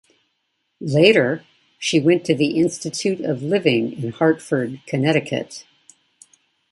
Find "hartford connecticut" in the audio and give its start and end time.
4.13-5.63